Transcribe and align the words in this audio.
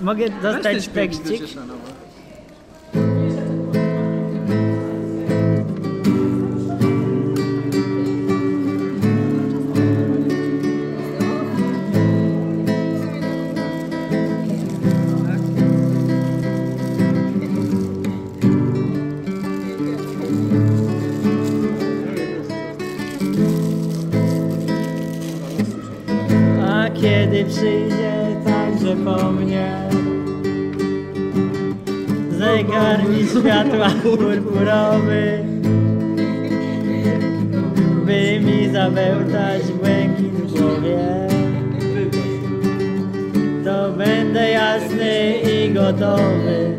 Mogę 0.00 0.30
dostać 0.42 0.88
tekstik? 0.88 1.42
Kiedy 27.00 27.44
przyjdzie 27.44 28.36
także 28.44 28.96
po 28.96 29.32
mnie 29.32 29.83
Mi 32.84 33.26
światła 33.26 33.88
purpurowy. 34.02 35.44
By 38.06 38.40
mi 38.40 38.72
zabełtać 38.72 39.62
błękit 39.82 40.32
w 40.32 40.58
głowie. 40.58 40.98
To 43.64 43.92
będę 43.92 44.50
jasny 44.50 45.34
i 45.52 45.72
gotowy. 45.72 46.76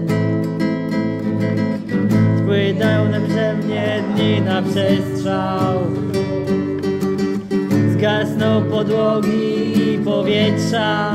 Spłyną 2.37 3.05
przeze 3.35 3.53
mnie 3.53 4.03
dni 4.15 4.41
na 4.41 4.61
przestrzał. 4.61 5.79
Zgasną 7.93 8.63
podłogi 8.63 9.93
i 9.93 9.99
powietrza. 9.99 11.13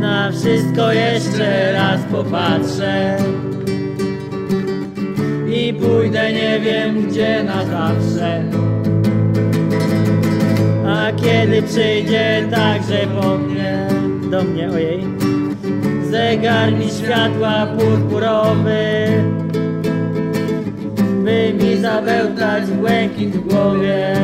Na 0.00 0.30
wszystko 0.32 0.92
jeszcze 1.32 1.72
raz 1.72 2.00
popatrzę. 2.12 3.16
I 5.54 5.74
pójdę 5.74 6.32
nie 6.32 6.60
wiem 6.60 7.08
gdzie 7.08 7.44
na 7.44 7.66
zawsze. 7.66 8.42
A 10.86 11.12
kiedy 11.12 11.62
przyjdzie 11.62 12.48
także 12.50 13.06
po 13.20 13.38
mnie 13.38 13.88
Do 14.30 14.42
mnie, 14.42 14.70
ojej. 14.70 15.04
Zegar 16.10 16.72
mi 16.72 16.90
światła 16.90 17.66
purpurowy 17.66 19.06
by 21.24 21.54
mi 21.64 21.76
zabełtać 21.76 22.70
błękit 22.70 23.36
w 23.36 23.48
głowie. 23.48 24.14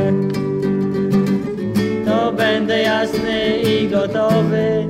To 2.06 2.33
będę 2.33 2.83
jasny 2.83 3.56
i 3.56 3.89
gotowy 3.89 4.87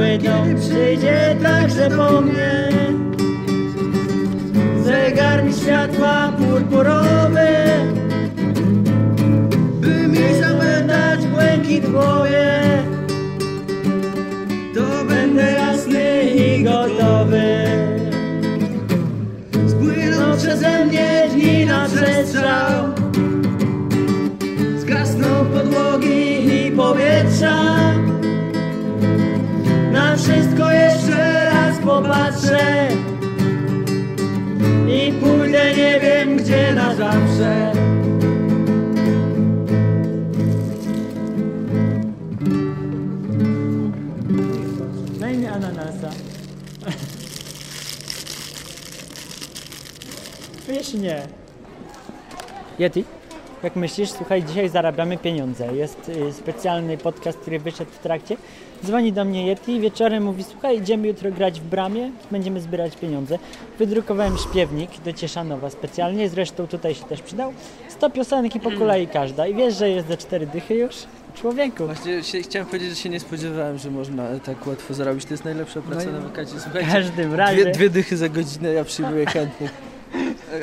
Płyną 0.00 0.60
przyjdzie 0.60 1.36
także 1.42 1.90
po 1.90 2.20
mnie. 2.20 2.68
Zegar 4.84 5.44
mi 5.44 5.52
światła 5.52 6.32
purpurowy 6.38 7.48
By 9.80 10.08
mi 10.08 10.34
zabełtać 10.40 11.26
błękit 11.26 11.90
głowie 11.90 12.60
To 14.74 15.04
będę 15.04 15.52
jasny 15.52 16.22
i 16.22 16.64
gotowy. 16.64 17.64
Spłyną 19.68 20.36
przeze 20.36 20.84
mnie 20.86 21.28
dni 21.32 21.66
na 21.66 21.86
przestrzał. 21.88 22.84
Zgasną 24.78 25.26
podłogi 25.54 26.66
i 26.66 26.72
powietrza 26.72 27.79
popatrzę 32.02 32.88
I 34.88 35.12
pójdę 35.12 35.74
nie 35.76 36.00
wiem 36.00 36.36
gdzie 36.36 36.74
na 36.74 36.94
zawsze. 36.94 37.72
Daj 45.20 45.38
mi 45.38 45.46
ananasa. 45.46 46.10
Wiesz 50.68 50.94
nie. 50.94 51.22
Yeti, 52.78 53.04
jak 53.62 53.76
myślisz? 53.76 54.10
Słuchaj, 54.10 54.44
dzisiaj 54.44 54.68
zarabiamy 54.68 55.18
pieniądze. 55.18 55.76
Jest 55.76 56.08
y, 56.08 56.32
specjalny 56.32 56.98
podcast, 56.98 57.38
który 57.38 57.58
wyszedł 57.58 57.90
w 57.90 57.98
trakcie. 57.98 58.36
Dzwoni 58.84 59.12
do 59.12 59.24
mnie 59.24 59.46
Yeti 59.46 59.72
i 59.72 59.80
wieczorem 59.80 60.22
mówi, 60.24 60.44
słuchaj, 60.44 60.78
idziemy 60.78 61.08
jutro 61.08 61.30
grać 61.32 61.60
w 61.60 61.64
bramie, 61.64 62.10
będziemy 62.30 62.60
zbierać 62.60 62.96
pieniądze. 62.96 63.38
Wydrukowałem 63.78 64.38
śpiewnik 64.38 64.90
do 65.04 65.12
Cieszanowa 65.12 65.70
specjalnie, 65.70 66.28
zresztą 66.28 66.66
tutaj 66.66 66.94
się 66.94 67.04
też 67.04 67.22
przydał. 67.22 67.52
100 67.88 68.10
piosenki 68.10 68.60
po 68.60 68.70
kolei 68.70 69.06
każda 69.08 69.46
i 69.46 69.54
wiesz, 69.54 69.74
że 69.76 69.90
jest 69.90 70.08
za 70.08 70.16
cztery 70.16 70.46
dychy 70.46 70.74
już? 70.74 70.94
Człowieku. 71.34 71.86
Właśnie 71.86 72.22
się, 72.22 72.40
chciałem 72.42 72.66
powiedzieć, 72.68 72.90
że 72.90 72.96
się 72.96 73.08
nie 73.08 73.20
spodziewałem, 73.20 73.78
że 73.78 73.90
można 73.90 74.26
tak 74.44 74.66
łatwo 74.66 74.94
zarobić. 74.94 75.24
To 75.24 75.34
jest 75.34 75.44
najlepsza 75.44 75.82
praca 75.82 76.04
No 76.06 76.12
na 76.12 76.20
wakacie. 76.20 76.60
Słuchajcie, 76.60 76.90
każdym 76.92 77.34
razie. 77.34 77.62
dwie, 77.62 77.72
dwie 77.72 77.90
dychy 77.90 78.16
za 78.16 78.28
godzinę 78.28 78.72
ja 78.72 78.84
przyjmuję 78.84 79.26
chętnych. 79.26 79.70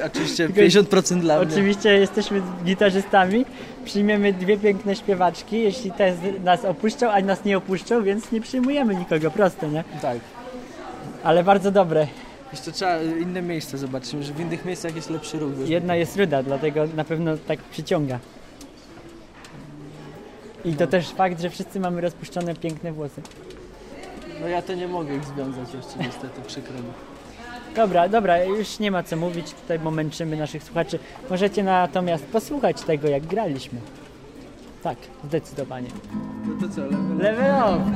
Oczywiście 0.05 0.47
Tylko 0.49 0.61
50% 0.61 1.19
dla 1.19 1.39
mnie. 1.39 1.47
Oczywiście 1.51 1.97
jesteśmy 1.97 2.41
gitarzystami, 2.65 3.45
przyjmiemy 3.85 4.33
dwie 4.33 4.57
piękne 4.57 4.95
śpiewaczki, 4.95 5.61
jeśli 5.61 5.91
te 5.91 6.13
nas 6.43 6.65
opuszczą, 6.65 7.11
a 7.11 7.21
nas 7.21 7.45
nie 7.45 7.57
opuszczą, 7.57 8.03
więc 8.03 8.31
nie 8.31 8.41
przyjmujemy 8.41 8.95
nikogo, 8.95 9.31
proste, 9.31 9.69
nie? 9.69 9.83
Tak. 10.01 10.17
Ale 11.23 11.43
bardzo 11.43 11.71
dobre. 11.71 12.07
Jeszcze 12.51 12.71
trzeba 12.71 13.01
inne 13.01 13.41
miejsca 13.41 13.77
zobaczyć, 13.77 14.25
że 14.25 14.33
w 14.33 14.39
innych 14.39 14.65
miejscach 14.65 14.95
jest 14.95 15.09
lepszy 15.09 15.39
ruch. 15.39 15.51
Jedna 15.65 15.95
jest 15.95 16.17
ruda, 16.17 16.43
dlatego 16.43 16.87
na 16.95 17.03
pewno 17.03 17.37
tak 17.47 17.59
przyciąga. 17.59 18.19
I 20.65 20.73
to 20.73 20.87
też 20.87 21.09
fakt, 21.09 21.41
że 21.41 21.49
wszyscy 21.49 21.79
mamy 21.79 22.01
rozpuszczone 22.01 22.55
piękne 22.55 22.91
włosy. 22.91 23.21
No 24.41 24.47
ja 24.47 24.61
to 24.61 24.73
nie 24.73 24.87
mogę 24.87 25.15
ich 25.15 25.25
związać 25.25 25.73
jeszcze 25.73 25.99
niestety, 25.99 26.41
przykro 26.47 26.73
mi. 26.73 27.16
Dobra, 27.77 28.09
dobra, 28.09 28.43
już 28.43 28.79
nie 28.79 28.91
ma 28.91 29.03
co 29.03 29.15
mówić, 29.17 29.53
tutaj 29.53 29.79
bo 29.79 29.91
męczymy 29.91 30.37
naszych 30.37 30.63
słuchaczy. 30.63 30.99
Możecie 31.29 31.63
natomiast 31.63 32.25
posłuchać 32.25 32.81
tego, 32.81 33.07
jak 33.07 33.25
graliśmy. 33.25 33.79
Tak, 34.83 34.97
zdecydowanie. 35.23 35.87
No 36.45 36.67
to 36.67 36.75
co, 36.75 36.81
level 36.81 37.17
Level 37.17 37.55
up! 37.55 37.91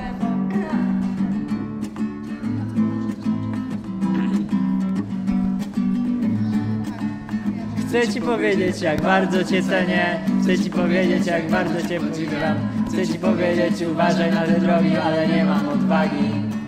Chcę 7.79 8.13
ci 8.13 8.21
powiedzieć, 8.21 8.81
jak 8.81 9.01
bardzo 9.01 9.43
cię 9.43 9.63
cenię 9.63 10.19
Chcę 10.43 10.59
ci 10.59 10.69
powiedzieć, 10.69 11.27
jak 11.27 11.49
bardzo 11.49 11.87
cię 11.87 11.99
podziwiam 11.99 12.57
Chcę 12.87 13.07
ci 13.07 13.19
powiedzieć, 13.19 13.81
uważaj 13.91 14.31
na 14.31 14.41
te 14.41 14.59
drogi, 14.59 14.97
ale 14.97 15.27
nie 15.27 15.45
mam 15.45 15.69
odwagi 15.69 16.60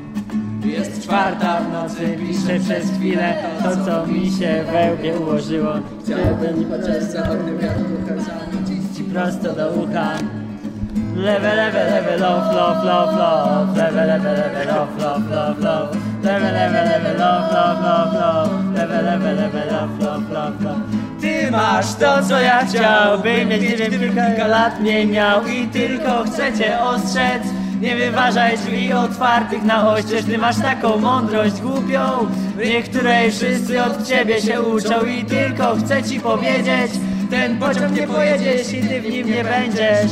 Jest 0.66 1.04
czwarta 1.04 1.60
w 1.60 1.74
nocy, 1.74 2.18
piszę 2.20 2.60
przez 2.60 2.92
chwilę 2.92 3.34
To, 3.64 3.86
co 3.86 4.08
mi 4.08 4.32
się 4.32 4.64
we 4.72 4.94
łbie 4.94 5.20
ułożyło 5.20 5.74
Chciałbym 6.04 6.70
chociaż 6.72 7.04
za 7.04 7.20
oknem 7.20 7.58
wiatru 7.58 7.86
ci 8.98 9.04
prosto 9.04 9.54
do 9.54 9.70
ucha 9.70 10.14
Level, 11.16 11.56
level, 11.56 11.90
level, 11.92 12.20
love, 12.20 12.56
love, 12.56 12.86
love, 12.86 13.16
love. 13.18 13.78
Level, 13.78 14.08
level, 14.08 14.34
level, 14.34 14.68
love, 14.68 14.98
love, 15.00 15.30
love, 15.30 15.60
love. 15.60 16.24
Level, 16.24 16.54
level, 16.54 16.86
level, 16.86 17.18
love, 17.18 17.54
love, 17.54 17.84
love, 17.84 18.14
love. 18.14 18.76
Level, 18.76 19.04
level, 19.06 19.36
level, 19.36 19.68
love, 19.72 20.00
love, 20.00 20.32
love, 20.32 20.64
love. 20.64 20.82
Ty 21.22 21.52
masz 21.52 21.94
to, 21.94 22.24
co 22.24 22.40
ja 22.40 22.66
chciałbym 22.66 23.50
mieć, 23.50 23.82
gdybym 23.88 24.16
kilka 24.16 24.48
lat 24.48 24.80
mniej 24.80 25.08
miał 25.08 25.48
i 25.48 25.68
tylko 25.68 26.24
chcę 26.24 26.54
cię 26.54 26.80
ostrzec. 26.82 27.44
Nie 27.82 27.96
wyważaj 27.96 28.58
drzwi 28.58 28.94
otwartych 28.94 29.64
na 29.64 29.90
oścież, 29.90 30.26
ty 30.26 30.38
masz 30.38 30.60
taką 30.60 30.98
mądrość 30.98 31.62
głupią, 31.62 32.02
w 32.56 32.90
której 32.90 33.32
wszyscy 33.32 33.84
od 33.84 34.08
ciebie 34.08 34.42
się 34.42 34.62
uczą 34.62 35.06
i 35.06 35.26
tylko 35.26 35.76
chcę 35.76 36.04
ci 36.04 36.20
powiedzieć, 36.20 36.92
ten 37.30 37.60
pociąg 37.60 37.96
nie 37.96 38.08
pojedzie, 38.08 38.54
jeśli 38.54 38.82
ty 38.82 39.02
w 39.02 39.10
nim 39.10 39.28
nie 39.28 39.44
będziesz. 39.44 40.12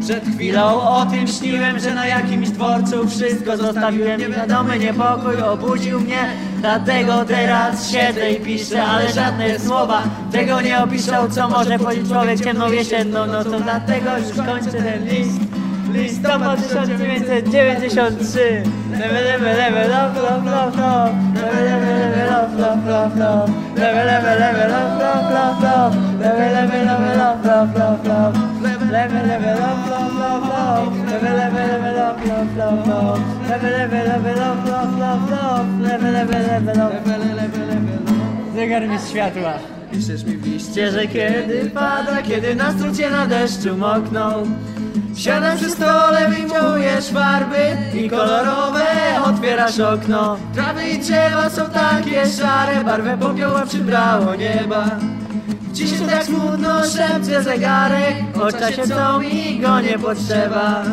Przed 0.00 0.24
chwilą 0.24 0.82
o 0.82 1.06
tym 1.06 1.26
śniłem, 1.26 1.78
że 1.78 1.94
na 1.94 2.06
jakimś 2.06 2.50
dworcu 2.50 3.08
wszystko 3.08 3.56
zostawiłem. 3.56 4.20
Niewiadomy 4.20 4.78
niepokój 4.78 5.42
obudził 5.42 6.00
mnie 6.00 6.49
Dlatego 6.60 7.24
teraz 7.24 7.90
siedzę 7.90 8.32
i 8.32 8.40
piszę, 8.40 8.82
ale 8.82 9.12
żadne 9.12 9.58
słowa 9.58 10.02
Tego 10.32 10.60
nie 10.60 10.82
opiszą, 10.82 11.30
co 11.30 11.48
może 11.48 11.78
powiedzieć 11.78 12.08
człowiek 12.08 12.40
ciemną 12.40 12.70
jesienną 12.70 13.26
No 13.26 13.44
to 13.44 13.60
dlatego 13.60 14.18
już 14.18 14.46
kończę 14.46 14.70
ten 14.70 15.08
list 15.08 15.40
Listopad 15.92 16.62
1993 16.68 18.62
Level, 18.92 19.24
level, 19.24 19.56
level, 19.56 19.90
love, 19.90 20.22
love, 20.22 20.50
love, 20.50 20.76
love 20.76 21.30
Level, 23.80 24.04
level, 24.04 24.38
level, 24.38 24.70
love, 24.70 24.98
love, 24.98 25.32
love, 25.32 25.58
love. 25.64 26.18
Level, 26.18 26.44
level, 26.44 26.84
level, 26.84 27.16
love, 27.16 27.44
love, 27.46 27.74
love, 27.74 28.06
love. 28.06 28.62
Level, 28.62 28.88
level, 28.88 29.26
level, 29.26 29.58
love, 29.58 29.88
love, 29.88 30.16
love, 30.18 30.48
love. 30.48 31.10
Level, 31.10 31.34
level, 31.34 31.66
level, 31.66 31.94
love, 31.96 32.26
love, 32.26 32.56
love, 32.56 32.86
love. 32.86 33.39
Level, 33.50 33.72
level, 33.72 34.06
level, 34.06 34.36
love, 34.36 34.68
love, 34.68 34.98
love, 34.98 35.30
love. 35.30 35.80
Level, 35.80 36.12
level, 36.12 36.42
level, 36.50 36.76
love. 36.76 37.06
Level, 37.06 37.34
level, 37.34 37.66
level, 37.66 37.98
love. 38.06 38.54
Zegar 38.54 38.88
mi 38.88 38.98
światła. 39.10 39.52
Piszesz 39.92 40.24
mi 40.24 40.36
w 40.36 40.46
liście, 40.46 40.90
że 40.90 41.06
kiedy 41.06 41.70
pada, 41.70 42.22
kiedy 42.22 42.54
na 42.54 42.72
strucie 42.72 43.10
na 43.10 43.26
deszczu 43.26 43.76
mokną 43.76 44.46
Siadam 45.16 45.56
przy 45.56 45.70
stole, 45.70 46.28
wyjmujesz 46.28 47.08
farby 47.08 47.76
i 47.94 48.10
kolorowe 48.10 48.86
otwierasz 49.24 49.80
okno 49.80 50.36
Trawy 50.54 50.88
i 50.88 50.98
drzewa 50.98 51.50
są 51.50 51.70
takie 51.70 52.26
szare, 52.26 52.84
barwę 52.84 53.18
popioła 53.18 53.66
przybrało 53.66 54.34
nieba 54.34 54.84
Dziś 55.72 55.90
tak 56.10 56.24
smutno, 56.24 56.84
szepcze 56.84 57.42
zegarek 57.42 58.14
O 58.42 58.52
czasie 58.52 58.88
co 58.88 59.18
mi 59.18 59.60
go 59.60 59.80
nie 59.80 59.98
potrzeba 59.98 60.84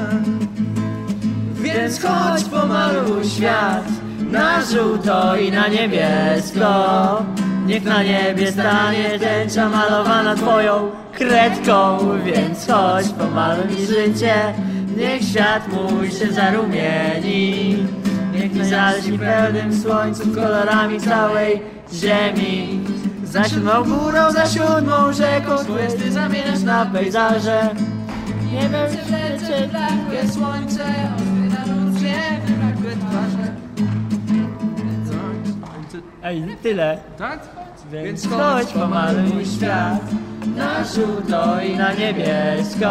Więc 1.74 2.02
chodź 2.02 2.44
pomaluj 2.44 3.26
świat 3.26 3.84
Na 4.32 4.62
żółto 4.66 5.36
i 5.36 5.52
na 5.52 5.68
niebiesko. 5.68 7.24
Niech 7.66 7.84
na 7.84 8.04
niebie 8.04 8.52
stanie 8.52 9.20
tęcza 9.20 9.70
malowana 9.70 10.36
twoją 10.36 10.92
kredką. 11.14 11.98
Więc 12.26 12.68
chodź 12.68 13.10
pomaluj 13.10 13.66
mi 13.66 13.86
życie 13.86 14.34
Niech 14.98 15.24
świat 15.24 15.64
mój 15.74 16.12
się 16.12 16.32
zarumieni. 16.32 17.78
Niech 18.34 18.54
mi 18.54 18.66
zaleci 18.66 19.20
pełnym 19.20 19.82
słońcu 19.82 20.24
kolorami 20.36 21.02
całej 21.02 21.62
ziemi. 21.94 22.80
Za 23.24 23.44
siódmą 23.44 23.84
górą, 23.84 24.32
za 24.32 24.46
siódmą 24.46 25.14
rzeką 25.14 25.66
Questy 25.66 26.12
zamieniasz 26.12 26.62
na 26.62 26.86
pejzaże. 26.86 27.70
Nie 28.52 28.62
wiem, 28.62 28.88
czy 28.92 29.12
lecie 29.12 29.70
takie 29.70 30.30
słońce 30.30 30.84
Ej, 36.24 36.44
tyle. 36.62 36.98
Tak? 37.18 37.40
Więc 37.92 38.28
chodź 38.28 38.68
pomaluj 38.68 39.46
świat 39.58 40.02
Na 40.56 40.84
żółto 40.84 41.62
i 41.62 41.78
na 41.78 41.94
niebiesko. 41.94 42.90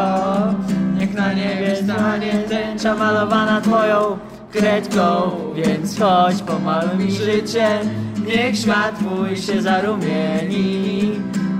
Niech 0.99 1.15
na 1.15 1.33
niebie 1.33 1.77
stanie 1.77 2.33
tęcza 2.33 2.95
malowana 2.95 3.61
twoją 3.61 4.19
kredką. 4.53 5.31
Więc 5.55 5.99
chodź 5.99 6.43
pomaluj 6.43 7.05
mi 7.05 7.13
życie. 7.13 7.81
Niech 8.27 8.59
świat 8.59 9.01
mój 9.01 9.37
się 9.37 9.63
zarumieni. 9.63 11.13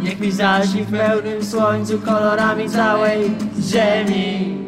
Niech 0.03 0.21
mi 0.21 0.33
zalsi 0.33 0.85
w 0.85 0.91
pełnym 0.91 1.45
słońcu 1.45 1.99
kolorami 1.99 2.71
całej 2.71 3.31
ziemi. 3.61 4.67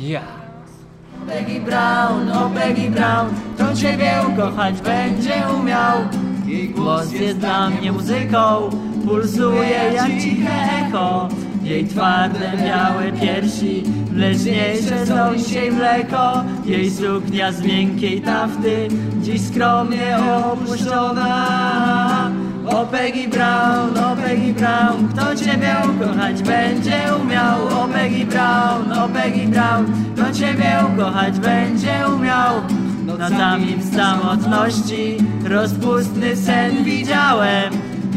Ja 0.00 0.33
Peggy 1.26 1.60
Brown, 1.60 2.30
o 2.30 2.50
Peggy 2.50 2.90
Brown 2.90 3.28
To 3.58 3.74
ciebie 3.74 4.12
ukochać 4.32 4.80
będzie 4.80 5.42
umiał. 5.60 5.98
Jej 6.46 6.68
głos 6.68 7.12
jest 7.12 7.38
dla 7.38 7.70
mnie 7.70 7.92
muzyką 7.92 8.70
Pulsuje 9.04 9.92
jak 9.94 10.08
ciche 10.22 10.52
echo. 10.86 11.28
Jej 11.62 11.86
twarde, 11.86 12.52
białe 12.64 13.12
piersi 13.12 13.82
Mleczniejsze 14.12 15.06
są 15.06 15.32
jej 15.54 15.72
mleko. 15.72 16.44
Jej 16.64 16.90
suknia 16.90 17.52
z 17.52 17.62
miękkiej 17.62 18.20
tafty 18.20 18.88
Dziś 19.22 19.40
skromnie 19.40 20.18
opuszczona 20.52 22.30
o 22.66 22.86
Peggy 22.86 23.28
Brown, 23.28 23.98
o 23.98 24.16
Peggy 24.16 24.52
Brown 24.52 25.08
Kto 25.08 25.36
ciebie 25.36 25.76
ukochać 25.90 26.42
będzie 26.42 27.02
umiał? 27.22 27.66
O 27.66 27.88
Peggy 27.88 28.26
Brown, 28.26 28.92
o 28.92 29.08
Peggy 29.08 29.48
Brown 29.48 29.86
Kto 30.14 30.32
ciebie 30.32 30.72
ukochać 30.94 31.38
będzie 31.38 31.94
umiał? 32.16 32.54
Nocami 33.06 33.76
w 33.76 33.94
samotności 33.94 35.16
Rozpustny 35.44 36.36
sen 36.36 36.84
widziałem. 36.84 37.72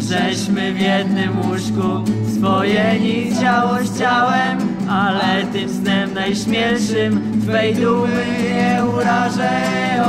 Żeśmy 0.09 0.73
w 0.73 0.79
jednym 0.79 1.39
łóżku 1.39 2.11
Swojeni 2.37 3.31
ciało 3.41 3.77
z 3.83 3.99
ciałem 3.99 4.57
Ale 4.89 5.45
tym 5.53 5.69
snem 5.69 6.13
najśmielszym 6.13 7.41
Twej 7.41 7.75
dumy 7.75 8.25
nie 8.53 8.85
urażę, 8.85 9.49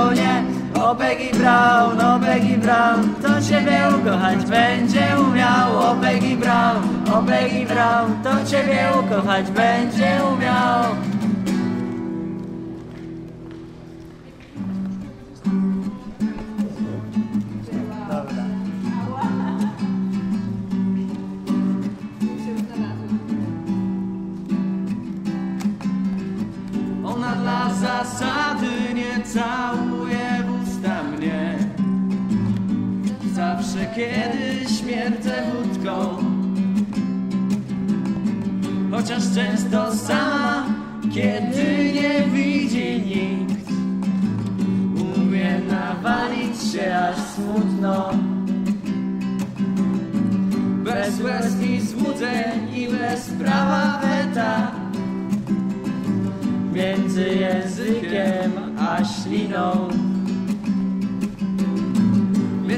o 0.02 0.12
nie 0.12 0.57
o 0.82 0.94
Peggy 0.94 1.30
Brown, 1.32 2.00
o 2.00 2.18
Peggy 2.20 2.58
Brown 2.58 3.14
To 3.22 3.40
ciebie 3.42 3.88
ukochać 4.00 4.44
będzie 4.44 5.20
umiał. 5.20 5.78
O 5.78 5.94
Peggy 5.94 6.36
Brown, 6.36 6.82
o 7.14 7.22
Peggy 7.22 7.66
Brown 7.66 8.22
To 8.22 8.50
ciebie 8.50 8.88
ukochać 9.00 9.50
będzie 9.50 10.20
umiał 10.32 11.17
kiedy 33.98 34.68
śmierdzę 34.78 35.42
wódką. 35.52 36.16
Chociaż 38.90 39.22
często 39.34 39.94
sama, 39.94 40.66
kiedy 41.14 41.92
nie 41.94 42.22
widzi 42.32 43.02
nikt 43.02 43.70
Umie 45.16 45.60
nawalić 45.70 46.72
się 46.72 46.96
aż 46.96 47.16
smutno. 47.16 48.10
Bez 50.84 51.20
łez 51.20 51.62
i 51.62 51.80
złudzeń 51.80 52.74
i 52.74 52.88
bez 52.88 53.30
prawa 53.30 54.00
weta. 54.02 54.72
Między 56.72 57.28
językiem 57.28 58.52
a 58.78 59.04
śliną 59.04 59.88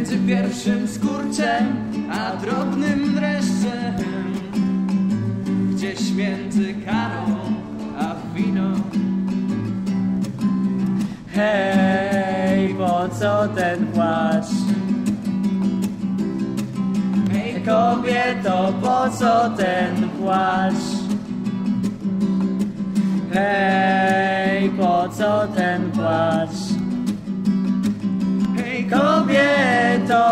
Między 0.01 0.19
pierwszym 0.19 0.89
skurczem 0.89 1.77
a 2.13 2.37
drobnym 2.37 3.15
dreszczem 3.15 3.95
Gdzieś 5.71 6.11
między 6.11 6.75
karą 6.75 7.37
a 7.99 8.15
winą 8.35 8.73
Hej, 11.33 12.75
po 12.75 13.09
co 13.09 13.49
ten 13.49 13.87
płacz? 13.87 14.47
Hej, 17.33 17.63
kobieto, 17.63 18.73
po 18.83 19.11
co 19.11 19.51
ten 19.51 20.09
płacz? 20.09 20.85
Hej, 23.33 24.71
po 24.71 25.09
co 25.09 25.49
ten 25.49 25.91
płacz? 25.91 26.60
Kobieto, 28.91 30.23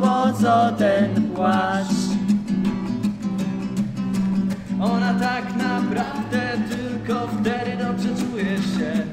po 0.00 0.32
co 0.40 0.72
ten 0.78 1.30
płacz? 1.34 1.98
Ona 4.80 5.14
tak 5.14 5.56
naprawdę 5.56 6.40
tylko 6.70 7.28
wtedy 7.28 7.84
dobrze 7.84 8.08
czuje 8.08 8.56
się. 8.56 9.06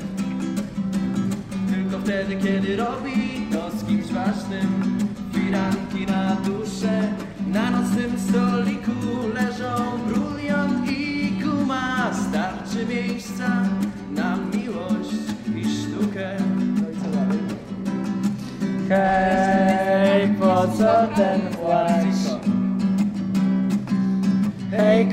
Tylko 1.74 2.00
wtedy, 2.00 2.36
kiedy 2.36 2.76
robi 2.76 3.48
to 3.52 3.72
z 3.78 3.84
kimś 3.88 4.06
ważnym. 4.06 4.98
Firanki 5.34 6.06
na 6.12 6.36
duszę 6.36 7.02
Na 7.48 7.72
nocnym 7.72 8.20
stoliku 8.20 8.92
leżą 9.34 10.00
brulion 10.08 10.86
i 10.90 11.32
guma. 11.44 12.12
Starczy 12.30 12.86
miejsca 12.86 13.65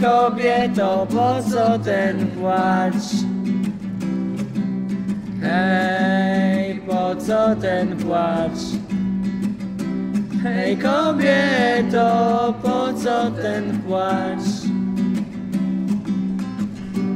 kobieto, 0.02 1.06
po 1.11 1.42
co 1.50 1.78
ten 1.78 2.26
płacz? 2.26 3.25
Hej, 5.42 6.80
po 6.87 7.16
co 7.16 7.56
ten 7.56 7.97
płacz? 7.97 8.62
Hej 10.42 10.76
kobieto, 10.76 12.54
po 12.62 12.92
co 12.92 13.30
ten 13.30 13.82
płacz? 13.82 14.49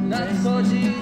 Nadchodzi 0.07 0.96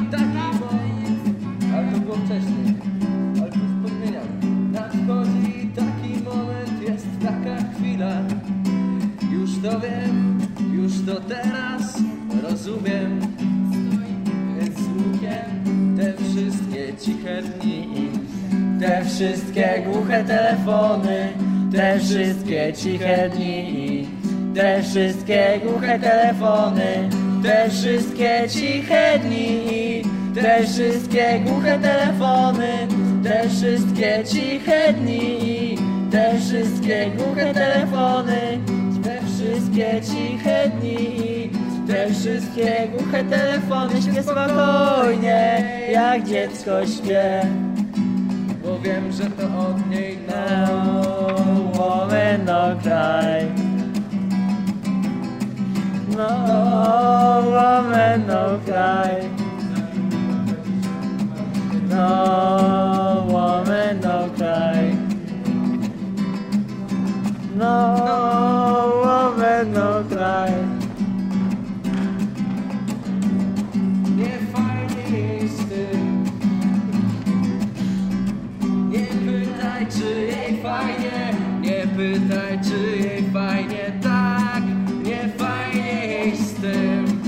wszystkie 19.15 19.83
głuche 19.85 20.23
telefony, 20.23 21.33
te 21.71 21.99
wszystkie 21.99 22.73
ciche 22.73 23.29
dni, 23.29 24.07
te 24.55 24.83
wszystkie 24.83 25.59
głuche 25.65 25.99
telefony, 25.99 27.09
te 27.43 27.69
wszystkie 27.69 28.43
ciche 28.49 29.19
dni, 29.19 30.01
te 30.35 30.63
wszystkie 30.63 31.39
głuche 31.45 31.79
telefony, 31.79 32.87
te 33.23 33.49
wszystkie 33.49 34.23
ciche 34.31 34.93
dni, 34.93 35.77
te 36.11 36.39
wszystkie 36.39 37.11
głuche 37.17 37.53
telefony, 37.53 38.59
te 39.03 39.19
wszystkie 39.27 40.01
ciche 40.01 40.71
dni, 40.79 41.49
te 41.87 42.13
wszystkie 42.13 42.87
głuche 42.97 43.23
telefony, 43.23 44.01
śpię 44.01 44.23
spokojnie, 44.23 45.63
jak 45.91 46.23
dziecko 46.23 46.71
śpię. 46.85 47.41
Wiem, 48.85 49.11
że 49.11 49.23
to 49.23 49.43
od 49.43 49.89
niej 49.89 50.17
woman, 51.73 52.45
no 52.45 52.75
cry. 52.81 53.51
No 56.17 57.41
woman, 57.45 58.27
no 58.27 58.59
cry. 58.65 59.29
No 61.89 63.25
woman, 63.27 63.99
no 64.03 64.29
cry. 64.35 64.95
No 67.57 67.95
woman, 69.03 69.71
no 69.73 70.03
cry. 70.09 70.64
Czy 82.63 82.97
jej 82.97 83.23
fajnie 83.33 83.91
Tak, 84.03 84.63
nie 85.03 85.29
fajnie 85.37 86.35
z 86.37 86.53
tym 86.53 87.21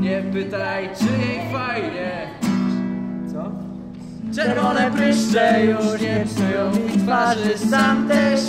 Nie 0.00 0.22
pytaj 0.32 0.88
czy 0.98 1.04
jej 1.04 1.52
fajnie. 1.52 2.26
Co? 3.32 3.50
Czerwone 4.34 4.90
pryszcze 4.90 5.64
już 5.66 6.00
nie 6.00 6.24
psują 6.26 6.70
mi 6.70 7.02
twarzy 7.02 7.58
Sam 7.70 8.08
też. 8.08 8.40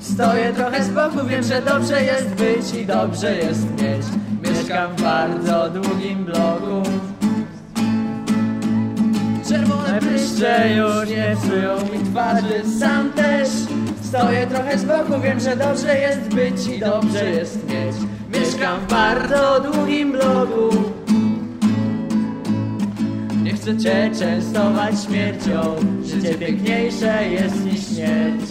Stoję 0.00 0.52
trochę 0.52 0.84
z 0.84 0.90
boku 0.90 1.26
Wiem, 1.26 1.42
że 1.42 1.62
dobrze 1.62 2.02
jest 2.02 2.28
być 2.28 2.82
i 2.82 2.86
dobrze 2.86 3.36
jest 3.36 3.70
mieć. 3.70 4.06
Mieszkam 4.42 4.96
w 4.96 5.02
bardzo 5.02 5.70
długim 5.70 6.24
bloku 6.24 6.82
Pryszcze 10.00 10.74
już 10.76 11.08
nie 11.08 11.36
psują 11.36 11.76
mi 11.76 12.10
twarzy 12.10 12.78
Sam 12.80 13.12
też. 13.12 13.48
Stoję 14.02 14.46
trochę 14.46 14.78
z 14.78 14.84
boku 14.84 15.20
Wiem, 15.22 15.40
że 15.40 15.56
dobrze 15.56 15.98
jest 15.98 16.34
być 16.34 16.76
i 16.76 16.80
dobrze 16.80 17.30
jest 17.30 17.68
mieć. 17.68 17.96
Mieszkam 18.32 18.80
w 18.80 18.90
bardzo 18.90 19.60
długim 19.60 20.12
bloku 20.12 20.70
nie 23.48 23.54
chcę 23.54 23.76
cię 23.76 24.10
częstować 24.18 24.94
śmiercią. 25.08 25.76
Życie 26.04 26.34
piękniejsze 26.34 27.28
jest 27.28 27.64
niż 27.64 27.88
śmierć. 27.88 28.44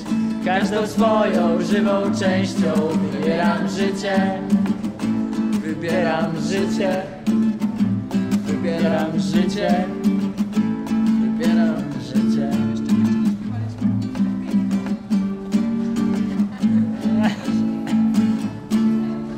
Każdą 0.46 0.88
swoją 0.88 1.62
żywą 1.62 1.92
częścią 2.20 2.74
Wybieram 3.12 3.68
życie. 3.68 4.42
Wybieram 5.52 6.32
życie. 6.42 7.02
Wybieram 8.46 9.20
życie 9.20 9.86
Życie. 11.38 12.52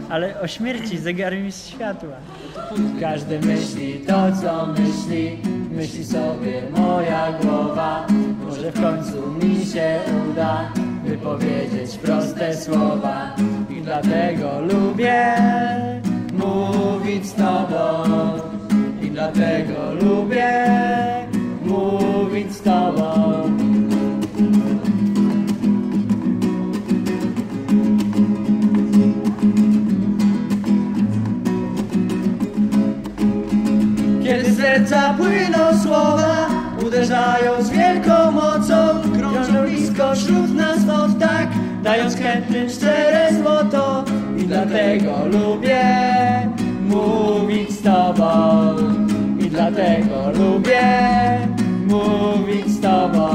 Ale 0.10 0.42
o 0.42 0.48
śmierci 0.48 0.98
zegar 0.98 1.36
mi 1.36 1.52
światła. 1.52 2.16
Każdy 3.00 3.40
myśli 3.40 4.00
to, 4.08 4.32
co 4.42 4.68
myśli. 4.68 5.38
Myśli 5.72 6.06
sobie 6.06 6.62
moja 6.78 7.32
głowa. 7.32 8.08
Może 8.46 8.72
w 8.72 8.82
końcu 8.82 9.32
mi 9.32 9.66
się 9.66 10.00
uda 10.32 10.72
Wypowiedzieć 11.06 11.98
proste 11.98 12.58
słowa. 12.58 13.36
I 13.70 13.82
dlatego 13.82 14.62
lubię 14.62 15.36
Mówić 16.34 17.26
z 17.26 17.34
tobą. 17.34 18.04
I 19.02 19.12
dlatego 19.12 19.94
lubię 20.02 21.19
Mówić 22.40 22.54
z 22.54 22.62
Kiedy 34.24 34.52
serca 34.52 35.14
płyną 35.14 35.84
słowa 35.84 36.48
Uderzają 36.88 37.64
z 37.64 37.70
wielką 37.70 38.32
mocą 38.32 38.76
Krążą 39.18 39.62
blisko 39.66 40.16
wśród 40.16 40.56
nas 40.56 40.78
od 40.90 41.20
tak 41.20 41.48
Dając 41.84 42.16
chętnym 42.16 42.70
szczere 42.70 43.34
złoto. 43.34 44.04
I 44.38 44.44
dlatego 44.44 45.12
lubię 45.26 45.82
Mówić 46.82 47.72
z 47.72 47.82
tobą. 47.82 48.76
I 49.40 49.50
dlatego 49.50 50.32
lubię 50.32 51.49
Mówić 52.50 52.68
z 52.68 52.82
tobą. 52.82 53.30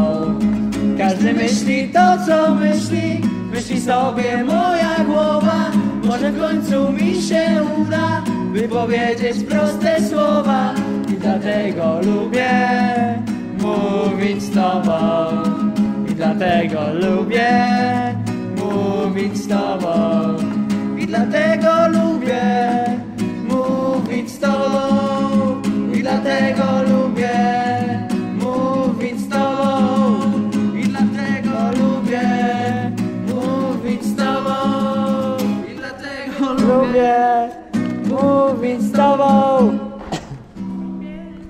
Każdy 0.99 1.35
myśli 1.35 1.89
to 1.89 2.27
co 2.27 2.55
myśli. 2.55 3.21
Myśli 3.53 3.81
sobie 3.81 4.45
moja 4.45 5.05
głowa. 5.07 5.71
Może 6.05 6.33
w 6.33 6.41
końcu 6.41 6.93
mi 6.93 7.23
się 7.23 7.45
uda 7.79 8.23
Wypowiedzieć 8.53 9.45
proste 9.49 10.09
słowa. 10.09 10.75
I 11.09 11.13
dlatego 11.13 12.01
lubię 12.03 12.51
Mówić 13.59 14.43
z 14.43 14.51
tobą. 14.51 15.27
I 16.11 16.15
dlatego 16.15 16.81
lubię 16.93 17.67
Mówić 18.57 19.37
z 19.37 19.49
tobą. 19.49 20.37
I 20.99 21.07
dlatego 21.07 21.89
lubię 21.89 22.43
Mówić 23.49 24.31
z 24.31 24.39
tobą. 24.39 25.63
I 25.95 26.03
dlatego 26.03 26.65
lubię 26.83 26.94
Lubię 36.95 37.49
mówić 38.09 38.83
z 38.83 38.93
tobą. 38.93 39.79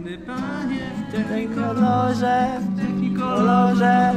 Gdy 0.01 0.19
panie 0.19 0.81
w 1.09 1.13
tym 1.13 1.55
kolorze, 1.55 2.47
w 2.61 2.79
tym 2.79 3.17
kolorze 3.21 4.13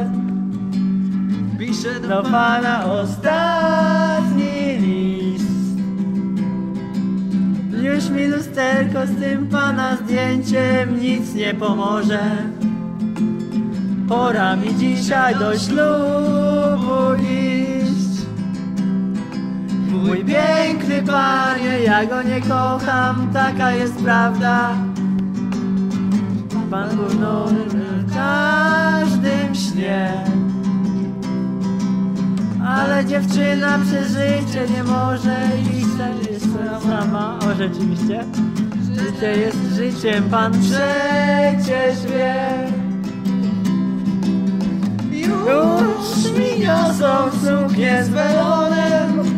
pisze 1.60 2.00
do 2.00 2.07
Do 2.07 2.24
pana 2.24 2.86
ostatni 2.86 4.77
list. 4.77 5.77
Już 7.84 8.10
mi 8.10 8.27
lusterko 8.27 9.05
z 9.05 9.19
tym 9.19 9.48
pana 9.48 9.96
zdjęciem 9.96 11.00
nic 11.00 11.36
nie 11.36 11.53
pomoże. 11.53 12.19
Pora 14.07 14.55
mi 14.55 14.75
dzisiaj 14.75 15.36
do 15.36 15.57
ślubu 15.57 17.24
iść 17.24 17.56
Mój 20.05 20.25
piękny 20.25 21.03
panie, 21.03 21.79
ja 21.83 22.05
go 22.05 22.23
nie 22.23 22.41
kocham, 22.41 23.29
taka 23.33 23.71
jest 23.71 23.95
prawda 24.03 24.69
Pan 26.71 26.89
był 26.89 27.07
w 27.07 28.13
każdym 28.13 29.55
śnie 29.55 30.23
ale 32.67 33.05
dziewczyna 33.05 33.79
przez 33.79 34.11
życie 34.11 34.73
nie 34.75 34.83
może 34.83 35.35
iść 35.77 35.87
tak 35.97 36.31
jest 36.31 36.47
sama. 36.83 37.39
O, 37.39 37.55
rzeczywiście. 37.55 38.23
Życie 38.95 39.31
jest 39.37 39.57
życiem, 39.75 40.29
pan 40.29 40.51
przecież 40.51 42.11
wie. 42.11 42.45
Już 45.11 46.31
mi 46.37 46.59
niosą 46.59 47.31
suknię 47.31 48.03
z 48.03 48.09
welonem. 48.09 49.37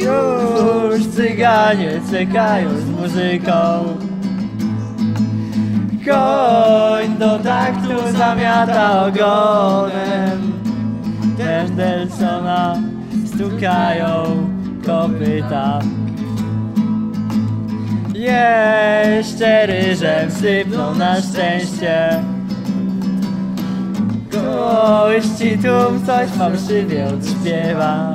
Już 0.00 1.06
cyganie 1.06 2.00
cykają 2.10 2.68
z 2.76 2.84
muzyką. 2.84 3.84
Koń 6.04 7.16
do 7.18 7.38
taktu 7.38 8.12
zamiata 8.18 9.06
ogonem. 9.06 10.52
Mendelsona 11.38 12.76
stukają 13.26 14.24
kopyta. 14.86 15.78
Jeszcze 18.14 19.66
ryżem 19.66 20.30
sypną 20.30 20.94
na 20.94 21.20
szczęście 21.20 22.22
Gości 24.32 25.58
tu 25.58 26.06
coś 26.06 26.28
fałszywie 26.28 27.06
odśpiewa 27.06 28.14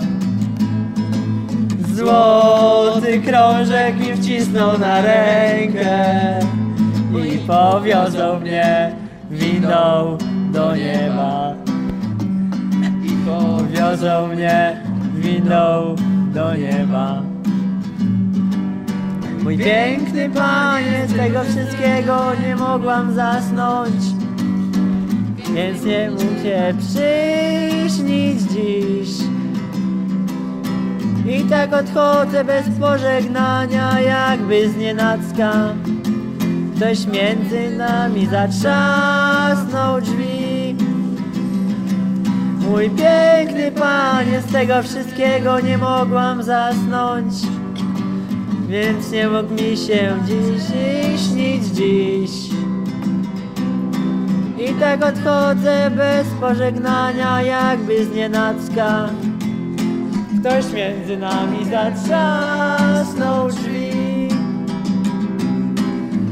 Złoty 1.95 3.21
krążek 3.21 3.99
mi 3.99 4.15
wcisną 4.15 4.77
na 4.77 5.01
rękę 5.01 6.39
I 7.33 7.37
powiozą 7.37 8.39
mnie 8.39 8.95
windą 9.31 10.17
do 10.51 10.75
nieba. 10.75 11.53
I 13.03 13.09
powiozą 13.09 14.27
mnie 14.27 14.81
windą 15.15 15.95
do 16.33 16.55
nieba. 16.55 17.21
Mój 19.43 19.57
piękny 19.57 20.29
panie, 20.29 21.07
z 21.07 21.17
tego 21.17 21.43
wszystkiego 21.43 22.31
nie 22.47 22.55
mogłam 22.55 23.13
zasnąć 23.13 24.03
Więc 25.53 25.83
nie 25.83 26.09
mógł 26.11 26.43
się 26.43 26.73
przyśnić 26.79 28.41
dziś 28.41 29.25
I 31.27 31.44
tak 31.50 31.74
odchodzę 31.74 32.44
bez 32.44 32.65
pożegnania, 32.79 34.00
jakby 34.00 34.70
z 34.70 34.77
nienacka. 34.77 35.53
Ktoś 36.75 37.05
między 37.08 37.77
nami 37.77 38.27
zatrzasnął 38.27 40.01
drzwi. 40.01 40.75
Mój 42.60 42.89
piękny 42.89 43.72
panie, 43.72 44.41
z 44.41 44.51
tego 44.51 44.84
wszystkiego 44.84 45.60
nie 45.60 45.77
mogłam 45.77 46.44
zasnąć. 46.44 47.34
Więc 48.67 49.12
nie 49.12 49.29
mógł 49.29 49.53
mi 49.53 49.77
się 49.77 50.17
dziś 50.25 50.63
śnić 51.27 51.63
dziś. 51.63 52.32
I 54.70 54.74
tak 54.74 55.05
odchodzę 55.05 55.91
bez 55.96 56.27
pożegnania 56.41 57.41
jakby 57.41 58.05
z 58.05 58.15
nienacka 58.15 59.10
Ktoś 60.45 60.73
między 60.73 61.17
nami 61.17 61.65
zatrzasnął 61.65 63.47
drzwi. 63.49 64.29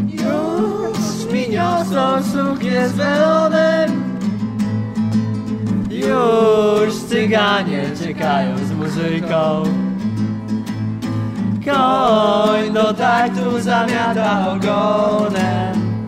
Już 0.08 1.34
mi 1.34 1.50
niosą 1.50 2.24
suknię 2.24 2.90
z 2.90 2.92
welonem. 2.92 4.04
Już 5.90 6.96
cyganie 6.96 7.84
czekają 8.04 8.58
z 8.58 8.72
muzyką. 8.72 9.64
Koń 11.66 12.74
do 12.74 12.94
taktu 12.94 13.60
zamiata 13.60 14.52
ogonem. 14.52 16.04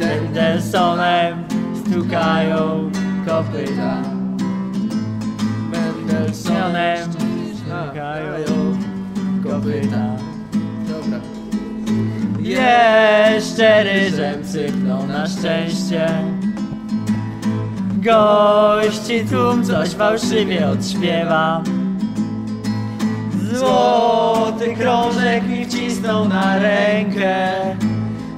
Mendelsonem 0.00 1.44
stukają 1.86 2.90
kopyta 3.26 3.96
Mendelsonem 5.70 7.21
kopyta 9.62 10.16
Dobra. 10.88 11.20
Jeszcze 12.40 13.84
ryżem 13.84 14.44
sypną 14.44 15.06
na 15.06 15.26
szczęście. 15.26 16.08
Gości 17.96 19.24
tłum 19.30 19.64
coś 19.64 19.88
fałszywie 19.88 20.68
odśpiewa. 20.68 21.62
Złoty 23.52 24.76
krążek 24.76 25.48
mi 25.48 25.64
wcisną 25.64 26.28
na 26.28 26.58
rękę 26.58 27.52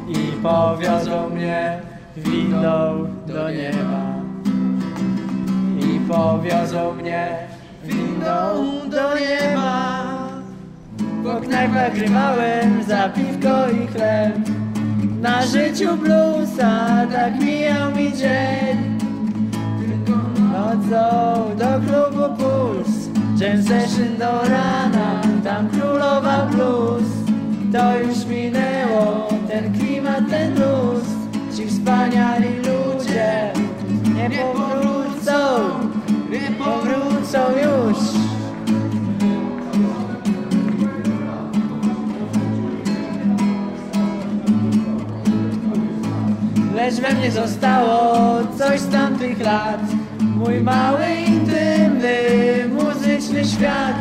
I 0.08 0.42
powiozą 0.42 1.30
mnie 1.30 1.80
windą 2.16 3.06
do 3.26 3.50
nieba. 3.50 4.14
I 5.80 6.00
powiozą 6.00 6.92
mnie 6.94 7.36
windą 7.84 8.64
do 8.90 9.18
nieba 9.18 10.03
Po 11.24 11.40
knajpach 11.40 11.94
grywałem 11.94 12.82
za 12.82 13.08
piwko 13.08 13.70
i 13.70 13.86
chleb. 13.86 14.38
Na 15.20 15.46
życiu 15.46 15.96
bluesa 15.96 17.06
tak 17.12 17.40
mijał 17.40 17.96
mi 17.96 18.12
dzień. 18.12 18.94
Nocą 20.52 21.56
do 21.56 21.80
klubu 21.86 22.36
Puls 22.36 23.08
Jam 23.40 23.62
session 23.62 24.16
do 24.18 24.48
rana 24.48 25.22
Tam 25.44 25.68
królowa 25.68 26.46
blues 26.46 27.08
To 27.72 27.98
już 27.98 28.26
minęło 28.26 29.28
Ten 29.48 29.72
klimat, 29.72 30.30
ten 30.30 30.54
blues 30.54 31.04
Ci 31.56 31.66
wspaniali 31.66 32.48
ludzie 32.56 33.52
Nie 34.14 34.30
powrócą 34.30 35.34
Nie 36.30 36.50
powrócą 36.58 37.38
już 37.52 38.03
Lecz 46.94 47.02
we 47.02 47.14
mnie 47.14 47.30
zostało 47.30 48.38
coś 48.58 48.80
z 48.80 48.88
tamtych 48.88 49.40
lat. 49.40 49.80
Mój 50.20 50.60
mały, 50.60 51.06
intymny, 51.26 52.18
muzyczny 52.68 53.44
świat. 53.44 53.96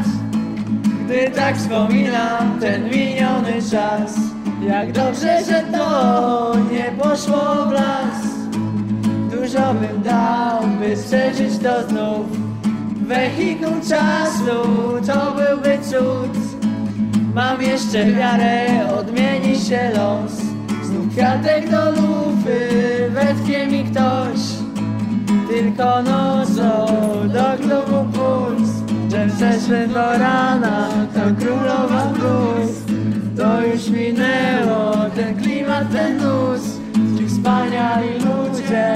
Gdy 1.06 1.32
tak 1.32 1.58
wspominam 1.58 2.60
ten 2.60 2.90
miniony 2.90 3.54
czas 3.72 4.16
Jak 4.68 4.92
dobrze, 4.92 5.44
że 5.44 5.64
to 5.72 6.54
nie 6.72 6.92
poszło 7.04 7.66
w 7.68 7.72
las. 7.72 8.24
Dużo 9.32 9.74
bym 9.74 10.02
dał, 10.04 10.62
by 10.80 10.96
przeżyć 11.08 11.60
to 11.64 11.90
znów. 11.90 12.26
Wehikuł 13.08 13.74
czasu, 13.90 14.70
to 15.08 15.32
byłby 15.32 15.80
cud. 15.84 16.38
Mam 17.36 17.62
jeszcze 17.62 18.06
wiarę, 18.06 18.68
odmieni 19.00 19.60
się 19.60 19.92
los 19.96 20.53
Znów 20.94 21.10
kwiatek 21.10 21.70
do 21.70 21.92
lufy, 21.92 22.70
wetknie 23.10 23.68
mi 23.68 23.84
ktoś. 23.84 24.40
Tylko 25.50 26.02
nocą 26.02 26.86
do 27.28 27.64
klubu 27.64 28.12
puls 28.14 28.70
Że 29.12 29.30
zeszły 29.30 29.88
do 29.88 30.18
rana, 30.18 30.90
to 31.14 31.46
królowa 31.46 32.06
blues 32.06 32.72
To 33.38 33.68
już 33.68 33.90
minęło, 33.90 34.92
ten 35.16 35.38
klimat, 35.38 35.92
ten 35.92 36.18
luz. 36.18 36.62
Ci 37.18 37.28
wspaniali 37.28 38.10
ludzie 38.10 38.94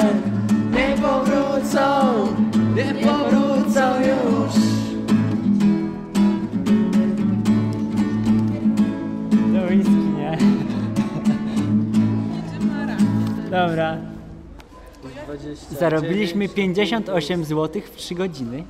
Zarobiliśmy 15.72 16.50
58 16.50 17.46
zł 17.46 17.82
w 17.82 17.96
3 17.96 18.16
godziny. 18.16 18.64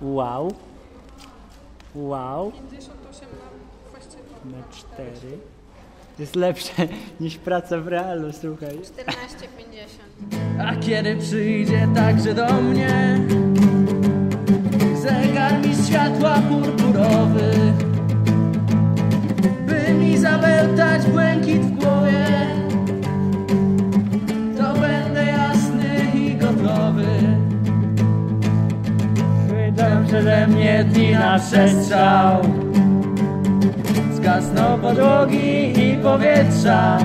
Wow. 0.00 0.54
Wow. 1.94 2.52
58 2.52 3.28
na 4.44 4.58
Na 4.58 4.64
4. 4.72 5.10
Jest 6.18 6.36
lepsze 6.36 6.88
niż 7.20 7.36
praca 7.36 7.80
w 7.80 7.88
realu, 7.88 8.32
słuchaj. 8.32 8.78
14,50. 8.78 10.60
A 10.66 10.76
kiedy 10.76 11.16
przyjdzie 11.16 11.88
także 11.94 12.34
do 12.34 12.52
mnie 12.52 13.20
Zegar 15.02 15.66
mi 15.66 15.74
światła 15.86 16.42
purpurowy 16.48 17.72
mnie 30.84 30.92
dni 30.92 31.12
na 31.12 31.38
przestrzał. 31.38 32.42
Zgasną 34.12 34.80
podłogi 34.80 35.72
i 35.78 35.96
powietrza. 36.02 36.98